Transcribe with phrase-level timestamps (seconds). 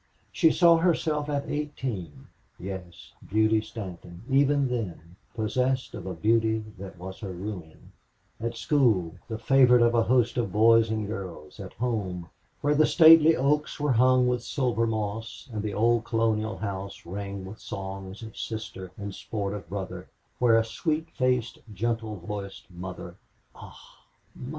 [0.31, 2.25] She saw herself at eighteen
[2.57, 7.91] yes, Beauty Stanton even then, possessed of a beauty that was her ruin;
[8.39, 12.87] at school, the favorite of a host of boys and girls; at home, where the
[12.87, 18.09] stately oaks were hung with silver moss and the old Colonial house rang with song
[18.25, 20.09] of sister and sport of brother,
[20.39, 23.17] where a sweet faced, gentle voiced mother
[23.53, 24.03] "Ah...